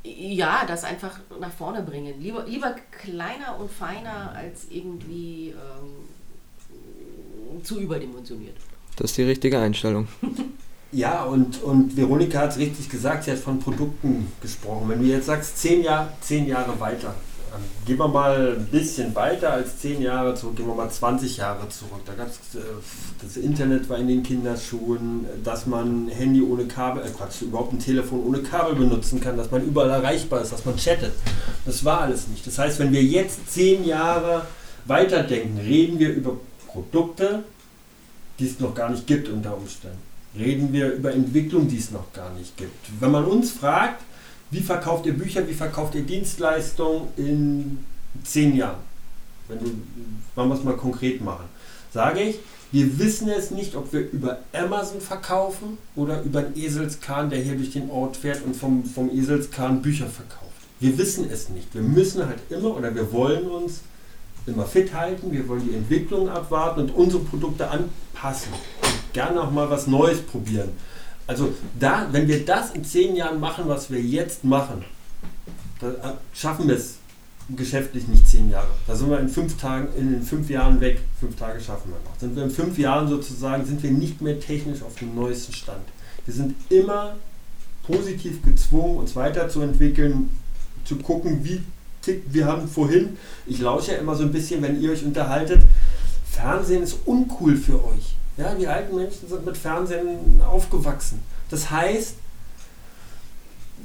ja, 0.03 0.65
das 0.65 0.84
einfach 0.84 1.19
nach 1.39 1.51
vorne 1.51 1.84
bringen. 1.84 2.19
Lieber, 2.19 2.45
lieber 2.45 2.75
kleiner 2.91 3.60
und 3.60 3.72
feiner 3.72 4.34
als 4.36 4.67
irgendwie 4.69 5.50
ähm, 5.50 7.63
zu 7.63 7.79
überdimensioniert. 7.79 8.57
Das 8.95 9.12
ist 9.12 9.17
die 9.17 9.24
richtige 9.24 9.60
Einstellung. 9.60 10.07
Ja, 10.91 11.25
und, 11.25 11.62
und 11.62 11.98
Veronika 11.98 12.39
hat 12.39 12.51
es 12.51 12.57
richtig 12.57 12.88
gesagt, 12.88 13.25
sie 13.25 13.31
hat 13.31 13.39
von 13.39 13.60
Produkten 13.60 14.31
gesprochen. 14.41 14.88
Wenn 14.88 15.00
du 15.00 15.05
jetzt 15.05 15.25
sagst, 15.25 15.57
zehn, 15.57 15.84
Jahr, 15.84 16.13
zehn 16.22 16.48
Jahre 16.48 16.79
weiter, 16.79 17.13
Gehen 17.85 17.97
wir 17.97 18.07
mal 18.07 18.57
ein 18.57 18.65
bisschen 18.67 19.13
weiter 19.15 19.53
als 19.53 19.79
zehn 19.79 20.01
Jahre 20.01 20.35
zurück, 20.35 20.55
gehen 20.55 20.67
wir 20.67 20.75
mal 20.75 20.89
20 20.89 21.38
Jahre 21.38 21.67
zurück. 21.69 22.01
Da 22.05 22.13
gab 22.13 22.27
es, 22.27 22.59
äh, 22.59 22.63
das 23.21 23.38
Internet 23.38 23.89
war 23.89 23.97
in 23.97 24.07
den 24.07 24.24
Kinderschuhen, 24.24 25.25
dass 25.43 25.65
man 25.65 26.07
Handy 26.07 26.41
ohne 26.41 26.65
Kabel, 26.65 27.03
äh 27.03 27.09
Quatsch, 27.09 27.41
überhaupt 27.41 27.74
ein 27.74 27.79
Telefon 27.79 28.24
ohne 28.25 28.39
Kabel 28.39 28.75
benutzen 28.75 29.19
kann, 29.21 29.38
dass 29.38 29.51
man 29.51 29.63
überall 29.63 29.89
erreichbar 29.89 30.41
ist, 30.41 30.51
dass 30.51 30.65
man 30.65 30.77
chattet. 30.77 31.13
Das 31.65 31.83
war 31.85 32.01
alles 32.01 32.27
nicht. 32.27 32.45
Das 32.45 32.57
heißt, 32.57 32.79
wenn 32.79 32.91
wir 32.91 33.03
jetzt 33.03 33.51
zehn 33.51 33.85
Jahre 33.85 34.45
weiterdenken, 34.85 35.57
reden 35.57 36.00
wir 36.00 36.13
über 36.13 36.38
Produkte, 36.67 37.43
die 38.39 38.45
es 38.45 38.59
noch 38.59 38.75
gar 38.75 38.89
nicht 38.89 39.07
gibt 39.07 39.29
unter 39.29 39.55
Umständen. 39.55 40.00
Reden 40.38 40.74
wir 40.74 40.91
über 40.91 41.13
Entwicklung, 41.13 41.67
die 41.67 41.77
es 41.77 41.91
noch 41.91 42.12
gar 42.12 42.33
nicht 42.33 42.57
gibt. 42.57 42.85
Wenn 43.00 43.12
man 43.12 43.24
uns 43.25 43.51
fragt, 43.51 44.01
wie 44.52 44.62
verkauft 44.62 45.06
ihr 45.06 45.14
Bücher, 45.14 45.48
wie 45.48 45.54
verkauft 45.54 45.96
ihr 45.96 46.04
Dienstleistungen 46.04 47.08
in 47.18 47.86
zehn 48.24 48.56
Jahren? 48.56 48.80
Wenn 49.48 49.60
du, 49.60 49.66
wir 50.36 50.56
es 50.56 50.64
mal 50.64 50.75
konkret 50.75 51.22
machen. 51.22 51.46
Sage 51.94 52.22
ich, 52.22 52.40
wir 52.72 53.00
wissen 53.00 53.30
es 53.30 53.52
nicht, 53.52 53.75
ob 53.75 53.94
wir 53.94 54.12
über 54.12 54.40
Amazon 54.52 55.00
verkaufen 55.00 55.78
oder 55.96 56.22
über 56.24 56.40
einen 56.40 56.58
Eselskahn, 56.58 57.30
der 57.30 57.40
hier 57.40 57.56
durch 57.56 57.72
den 57.72 57.90
Ort 57.90 58.18
fährt 58.18 58.44
und 58.44 58.56
vom, 58.56 58.84
vom 58.84 59.10
Eselskahn 59.10 59.82
Bücher 59.82 60.08
verkauft. 60.08 60.52
Wir 60.80 60.98
wissen 60.98 61.30
es 61.32 61.50
nicht. 61.50 61.74
Wir 61.74 61.82
müssen 61.82 62.25
halt 62.25 62.40
immer 62.50 62.75
oder 62.75 62.94
wir 62.94 63.12
wollen 63.12 63.48
uns 63.48 63.82
immer 64.46 64.66
fit 64.66 64.94
halten, 64.94 65.32
wir 65.32 65.48
wollen 65.48 65.68
die 65.68 65.75
Entwicklung 65.75 66.30
abwarten 66.30 66.82
und 66.82 66.92
unsere 66.92 67.24
Produkte 67.24 67.70
anpassen. 67.70 68.52
Und 68.82 69.14
gerne 69.14 69.42
auch 69.42 69.52
mal 69.52 69.70
was 69.70 69.88
Neues 69.88 70.22
probieren. 70.22 70.70
Also 71.27 71.53
da, 71.79 72.08
wenn 72.12 72.27
wir 72.27 72.46
das 72.46 72.72
in 72.72 72.84
zehn 72.84 73.15
Jahren 73.15 73.39
machen, 73.39 73.65
was 73.67 73.89
wir 73.89 74.01
jetzt 74.01 74.44
machen, 74.44 74.86
dann 75.79 75.96
äh, 75.96 76.13
schaffen 76.34 76.67
wir 76.67 76.75
es 76.75 76.98
geschäftlich 77.55 78.08
nicht 78.08 78.27
zehn 78.27 78.50
Jahre. 78.50 78.70
Da 78.88 78.96
sind 78.96 79.10
wir 79.10 79.20
in 79.20 79.29
fünf 79.29 79.58
Tagen, 79.58 79.88
in 79.98 80.22
fünf 80.22 80.50
Jahren 80.50 80.79
weg. 80.82 81.01
Fünf 81.20 81.36
Tage 81.36 81.60
schaffen 81.60 81.91
wir 81.91 82.00
noch. 82.10 82.20
Sind 82.20 82.36
wir 82.36 82.44
in 82.44 82.51
fünf 82.51 82.77
Jahren 82.77 83.08
sozusagen, 83.08 83.65
sind 83.65 83.82
wir 83.84 83.91
nicht 83.91 84.22
mehr 84.22 84.39
technisch 84.39 84.82
auf 84.82 84.96
dem 84.96 85.15
neuesten 85.15 85.53
Stand. 85.53 85.84
Wir 86.25 86.34
sind 86.34 86.55
immer 86.70 87.15
positiv 87.84 88.41
gezwungen, 88.44 88.98
uns 88.98 89.15
weiterzuentwickeln, 89.15 90.29
zu 90.86 90.96
gucken, 90.98 91.44
wie 91.44 91.62
tickt. 92.01 92.34
Wir 92.34 92.46
haben 92.46 92.67
vorhin, 92.67 93.17
ich 93.46 93.60
lausche 93.60 93.91
ja 93.91 93.98
immer 93.98 94.15
so 94.15 94.24
ein 94.24 94.32
bisschen, 94.32 94.62
wenn 94.62 94.82
ihr 94.82 94.91
euch 94.91 95.03
unterhaltet, 95.03 95.62
Fernsehen 96.32 96.84
ist 96.84 96.98
uncool 97.05 97.55
für 97.55 97.84
euch. 97.86 98.15
Ja, 98.38 98.54
die 98.54 98.68
alten 98.68 98.96
Menschen 98.96 99.27
sind 99.30 99.46
mit 99.46 99.58
Fernsehen 99.58 100.42
aufgewachsen. 100.42 101.22
Das 101.50 101.70
heißt, 101.70 102.15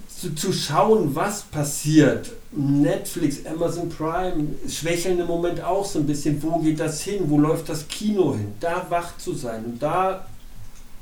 zu, 0.08 0.34
zu 0.34 0.52
schauen, 0.52 1.14
was 1.14 1.42
passiert, 1.42 2.32
Netflix, 2.52 3.46
Amazon 3.46 3.88
Prime 3.88 4.48
schwächeln 4.68 5.20
im 5.20 5.26
Moment 5.26 5.62
auch 5.62 5.84
so 5.84 6.00
ein 6.00 6.06
bisschen, 6.06 6.42
wo 6.42 6.58
geht 6.58 6.80
das 6.80 7.00
hin, 7.02 7.24
wo 7.28 7.38
läuft 7.38 7.68
das 7.68 7.86
Kino 7.88 8.34
hin, 8.34 8.52
da 8.58 8.86
wach 8.90 9.16
zu 9.18 9.34
sein 9.34 9.64
und 9.64 9.82
da 9.82 10.26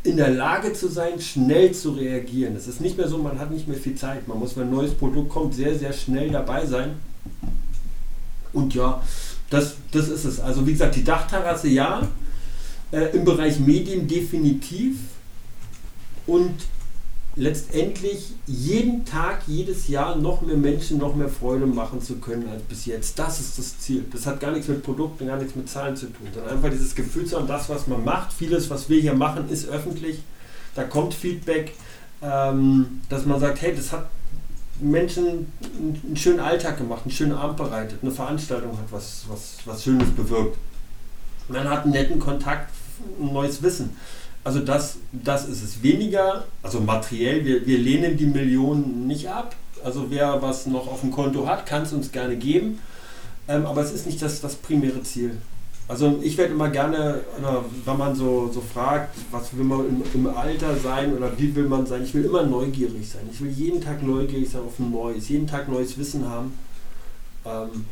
in 0.05 0.17
der 0.17 0.31
Lage 0.31 0.73
zu 0.73 0.89
sein, 0.89 1.21
schnell 1.21 1.73
zu 1.73 1.93
reagieren. 1.93 2.55
Es 2.55 2.69
ist 2.69 2.81
nicht 2.81 2.97
mehr 2.97 3.09
so, 3.09 3.19
man 3.19 3.39
hat 3.39 3.51
nicht 3.51 3.67
mehr 3.67 3.77
viel 3.77 3.97
Zeit. 3.97 4.29
Man 4.29 4.39
muss, 4.39 4.57
wenn 4.57 4.69
ein 4.69 4.75
neues 4.75 4.95
Produkt 4.95 5.31
kommt, 5.31 5.55
sehr, 5.55 5.77
sehr 5.77 5.93
schnell 5.93 6.31
dabei 6.31 6.65
sein. 6.65 6.97
Und 8.53 8.75
ja, 8.75 9.03
das, 9.51 9.75
das 9.91 10.09
ist 10.09 10.25
es. 10.25 10.41
Also 10.41 10.67
wie 10.67 10.73
gesagt, 10.73 10.95
die 10.95 11.05
Dachterrasse 11.05 11.69
ja, 11.69 12.03
äh, 12.93 13.17
im 13.17 13.25
Bereich 13.25 13.61
Medien 13.61 14.07
definitiv 14.07 14.97
und 16.27 16.55
letztendlich 17.39 18.33
jeden 18.47 19.05
Tag, 19.05 19.43
jedes 19.47 19.87
Jahr 19.89 20.17
noch 20.17 20.43
mehr 20.43 20.57
Menschen 20.57 20.99
noch 20.99 21.15
mehr 21.15 21.29
Freude 21.29 21.67
machen 21.67 22.03
zu 22.03 22.17
können 22.17 22.49
als 22.49 22.63
bis 22.63 22.87
jetzt. 22.87 23.19
Das 23.19 23.39
ist 23.39 23.59
das 23.59 23.79
Ziel. 23.79 24.05
Das 24.13 24.27
hat 24.27 24.41
gar 24.41 24.51
nichts 24.51 24.67
mit 24.67 24.83
Produkten, 24.83 25.27
gar 25.27 25.37
nichts 25.37 25.55
mit 25.55 25.69
Zahlen 25.69 25.95
zu 25.95 26.07
tun, 26.07 26.27
sondern 26.35 26.57
einfach 26.57 26.71
dieses 26.71 26.95
Gefühl 26.95 27.27
zu 27.27 27.39
haben, 27.39 27.47
das, 27.47 27.69
was 27.69 27.87
man 27.87 28.05
macht, 28.05 28.33
vieles, 28.33 28.69
was 28.71 28.89
wir 28.89 29.01
hier 29.01 29.15
machen, 29.15 29.49
ist 29.49 29.69
öffentlich. 29.69 30.21
Da 30.75 30.85
kommt 30.85 31.15
Feedback, 31.15 31.75
ähm, 32.23 33.01
dass 33.09 33.25
man 33.25 33.39
sagt, 33.39 33.63
hey, 33.63 33.75
das 33.75 33.93
hat 33.93 34.09
Menschen 34.81 35.53
einen 36.07 36.17
schönen 36.17 36.41
Alltag 36.41 36.79
gemacht, 36.79 37.03
einen 37.05 37.13
schönen 37.13 37.33
Abend 37.33 37.57
bereitet, 37.57 37.99
eine 38.03 38.13
Veranstaltung 38.13 38.77
hat 38.77 38.91
was, 38.91 39.25
was, 39.29 39.59
was 39.65 39.85
Schönes 39.85 40.11
bewirkt. 40.11 40.57
Man 41.49 41.69
hat 41.69 41.85
einen 41.85 41.93
netten 41.93 42.19
Kontakt, 42.19 42.71
neues 43.19 43.63
Wissen. 43.63 43.97
Also 44.45 44.61
das, 44.61 44.97
das 45.13 45.49
ist 45.49 45.63
es. 45.63 45.83
Weniger, 45.83 46.45
also 46.63 46.81
materiell, 46.81 47.45
wir, 47.45 47.67
wir 47.67 47.79
lehnen 47.79 48.17
die 48.17 48.27
Millionen 48.27 49.07
nicht 49.07 49.29
ab. 49.29 49.55
Also 49.85 50.07
wer 50.11 50.41
was 50.43 50.67
noch 50.67 50.89
auf 50.89 51.01
dem 51.01 51.11
Konto 51.11 51.47
hat, 51.47 51.67
kann 51.67 51.83
es 51.83 51.93
uns 51.93 52.13
gerne 52.13 52.37
geben. 52.37 52.79
Ähm, 53.47 53.67
aber 53.67 53.83
es 53.83 53.93
ist 53.93 54.07
nicht 54.07 54.21
das, 54.23 54.41
das 54.41 54.57
primäre 54.57 55.03
Ziel. 55.03 55.37
Also 55.89 56.19
ich 56.23 56.37
werde 56.37 56.53
immer 56.53 56.69
gerne, 56.69 57.23
wenn 57.87 57.97
man 57.97 58.15
so, 58.15 58.51
so 58.53 58.61
fragt, 58.61 59.17
was 59.31 59.57
will 59.57 59.65
man 59.65 59.89
im, 59.89 60.03
im, 60.13 60.27
Alter 60.27 60.77
sein 60.77 61.17
oder 61.17 61.33
wie 61.39 61.55
will 61.55 61.67
man 61.67 61.87
sein, 61.87 62.05
ich 62.05 62.13
will 62.13 62.27
immer 62.27 62.43
neugierig 62.43 63.09
sein. 63.09 63.23
Ich 63.33 63.41
will 63.41 63.51
jeden 63.51 63.81
Tag 63.81 64.03
neugierig 64.03 64.51
sein 64.51 64.61
auf 64.63 64.79
ein 64.79 64.91
Neues, 64.91 65.31
jeden 65.31 65.47
Tag 65.47 65.67
neues 65.67 65.97
Wissen 65.97 66.29
haben. 66.29 66.53
Ähm, 67.47 67.87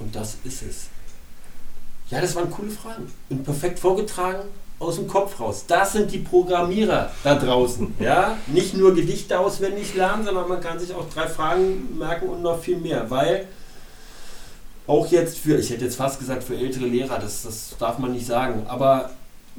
und 0.00 0.16
das 0.16 0.36
ist 0.44 0.62
es. 0.62 0.88
Ja, 2.12 2.20
das 2.20 2.36
waren 2.36 2.50
coole 2.50 2.70
Fragen. 2.70 3.10
Und 3.30 3.42
perfekt 3.42 3.78
vorgetragen 3.78 4.42
aus 4.78 4.96
dem 4.96 5.08
Kopf 5.08 5.40
raus. 5.40 5.64
Das 5.66 5.92
sind 5.92 6.12
die 6.12 6.18
Programmierer 6.18 7.10
da 7.24 7.36
draußen. 7.36 7.94
Ja? 7.98 8.36
Nicht 8.48 8.74
nur 8.74 8.94
Gedichte 8.94 9.38
auswendig 9.38 9.94
lernen, 9.94 10.24
sondern 10.24 10.46
man 10.46 10.60
kann 10.60 10.78
sich 10.78 10.92
auch 10.92 11.08
drei 11.08 11.26
Fragen 11.26 11.96
merken 11.96 12.28
und 12.28 12.42
noch 12.42 12.60
viel 12.60 12.76
mehr. 12.76 13.10
Weil 13.10 13.46
auch 14.86 15.06
jetzt 15.06 15.38
für, 15.38 15.58
ich 15.58 15.70
hätte 15.70 15.86
jetzt 15.86 15.96
fast 15.96 16.18
gesagt 16.18 16.44
für 16.44 16.54
ältere 16.54 16.84
Lehrer, 16.84 17.18
das, 17.18 17.44
das 17.44 17.76
darf 17.78 17.98
man 17.98 18.12
nicht 18.12 18.26
sagen, 18.26 18.66
aber 18.68 19.10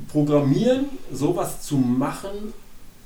Programmieren, 0.09 0.85
sowas 1.11 1.61
zu 1.61 1.77
machen, 1.77 2.53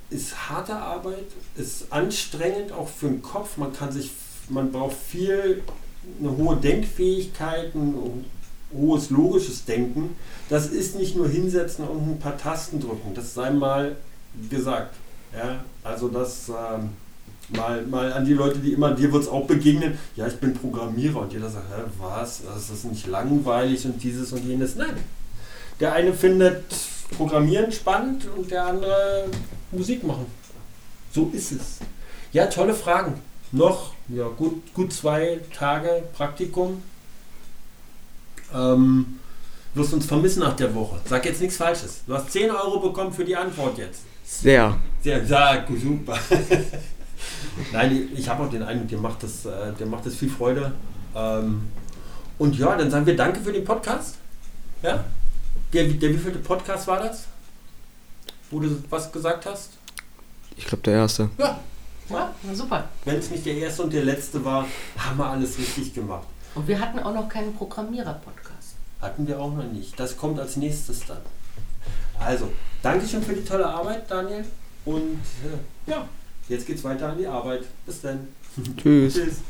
ist 0.10 0.50
harte 0.50 0.74
Arbeit, 0.74 1.26
ist 1.56 1.92
anstrengend 1.92 2.72
auch 2.72 2.90
für 2.90 3.08
den 3.08 3.22
Kopf. 3.22 3.58
Man 3.58 3.74
kann 3.74 3.92
sich, 3.92 4.12
man 4.50 4.72
braucht 4.72 4.96
viel, 4.96 5.64
eine 6.20 6.36
hohe 6.36 6.56
Denkfähigkeit, 6.58 7.74
hohes 8.74 9.10
logisches 9.10 9.66
Denken, 9.66 10.16
das 10.50 10.68
ist 10.68 10.96
nicht 10.98 11.16
nur 11.16 11.28
hinsetzen 11.28 11.88
und 11.88 12.10
ein 12.10 12.20
paar 12.20 12.38
Tasten 12.38 12.80
drücken, 12.80 13.14
das 13.14 13.34
sei 13.34 13.52
mal 13.52 13.96
gesagt. 14.50 14.96
Ja, 15.36 15.64
also 15.84 16.08
das 16.08 16.50
ähm, 16.50 16.90
mal, 17.50 17.84
mal 17.84 18.14
an 18.14 18.26
die 18.26 18.34
Leute, 18.34 18.60
die 18.60 18.74
immer, 18.74 18.92
dir 18.94 19.12
wird 19.12 19.24
es 19.24 19.30
auch 19.30 19.46
begegnen, 19.46 19.98
ja, 20.16 20.28
ich 20.28 20.36
bin 20.38 20.54
Programmierer 20.54 21.22
und 21.22 21.34
jeder 21.34 21.50
sagt, 21.50 21.66
hä, 21.70 21.82
was, 22.00 22.42
das 22.44 22.70
ist 22.70 22.86
nicht 22.86 23.08
langweilig 23.08 23.86
und 23.86 24.02
dieses 24.02 24.32
und 24.32 24.46
jenes. 24.46 24.76
Nein. 24.76 24.98
Der 25.80 25.94
eine 25.94 26.14
findet 26.14 26.64
Programmieren 27.16 27.72
spannend 27.72 28.28
und 28.36 28.52
der 28.52 28.66
andere 28.66 29.26
Musik 29.72 30.04
machen. 30.04 30.26
So 31.14 31.30
ist 31.34 31.52
es. 31.52 31.80
Ja, 32.34 32.48
tolle 32.48 32.74
Fragen. 32.74 33.22
Noch 33.52 33.94
ja, 34.10 34.28
gut, 34.28 34.74
gut 34.74 34.92
zwei 34.92 35.40
Tage 35.54 36.04
Praktikum. 36.14 36.82
Ähm, 38.54 39.20
wirst 39.74 39.94
uns 39.94 40.06
vermissen 40.06 40.40
nach 40.40 40.56
der 40.56 40.74
Woche. 40.74 41.00
Sag 41.06 41.26
jetzt 41.26 41.42
nichts 41.42 41.58
Falsches. 41.58 42.02
Du 42.08 42.14
hast 42.14 42.32
10 42.32 42.50
Euro 42.52 42.80
bekommen 42.80 43.12
für 43.14 43.26
die 43.26 43.36
Antwort 43.36 43.78
jetzt. 43.78 44.02
Sehr. 44.26 44.78
Sehr, 45.02 45.24
ja, 45.24 45.66
super. 45.80 46.18
Nein, 47.72 48.10
ich 48.16 48.28
habe 48.28 48.44
auch 48.44 48.50
den 48.50 48.64
Eindruck, 48.64 48.88
dir 48.88 48.98
macht 48.98 49.24
das, 49.24 49.46
äh, 49.46 49.74
dir 49.78 49.86
macht 49.86 50.06
das 50.06 50.16
viel 50.16 50.30
Freude. 50.30 50.74
Ähm, 51.16 51.70
und 52.38 52.58
ja, 52.58 52.76
dann 52.76 52.92
sagen 52.92 53.06
wir 53.06 53.16
Danke 53.16 53.40
für 53.40 53.52
den 53.52 53.64
Podcast. 53.64 54.16
Ja? 54.82 55.04
Der, 55.74 55.86
der 55.86 56.10
wievielte 56.10 56.40
Podcast 56.40 56.88
war 56.88 57.00
das? 57.00 57.26
Wo 58.52 58.60
du 58.60 58.84
was 58.90 59.12
gesagt 59.12 59.46
hast? 59.46 59.72
Ich 60.56 60.66
glaube 60.66 60.84
der 60.84 60.96
erste. 60.96 61.30
Ja. 61.38 61.60
Ja, 62.10 62.34
super. 62.54 62.88
Wenn 63.04 63.18
es 63.18 63.30
nicht 63.32 63.46
der 63.46 63.56
erste 63.56 63.84
und 63.84 63.92
der 63.92 64.06
letzte 64.06 64.44
war, 64.44 64.66
haben 64.98 65.18
wir 65.18 65.26
alles 65.26 65.58
richtig 65.58 65.94
gemacht. 65.94 66.28
Und 66.56 66.68
wir 66.68 66.80
hatten 66.80 67.00
auch 67.00 67.14
noch 67.14 67.30
keinen 67.30 67.54
Programmierer-Podcast. 67.54 68.76
Hatten 69.02 69.28
wir 69.28 69.40
auch 69.40 69.54
noch 69.54 69.72
nicht. 69.72 70.00
Das 70.00 70.18
kommt 70.18 70.40
als 70.40 70.58
nächstes 70.58 71.06
dann. 71.06 71.22
Also, 72.20 72.52
Dankeschön 72.82 73.22
für 73.22 73.34
die 73.34 73.44
tolle 73.44 73.68
Arbeit, 73.68 74.10
Daniel. 74.10 74.46
Und 74.86 75.20
äh, 75.44 75.92
ja, 75.92 76.08
jetzt 76.50 76.66
geht's 76.66 76.84
weiter 76.84 77.10
an 77.10 77.18
die 77.18 77.28
Arbeit. 77.28 77.64
Bis 77.86 78.02
dann. 78.02 78.28
Tschüss. 78.78 79.14
Tschüss. 79.14 79.42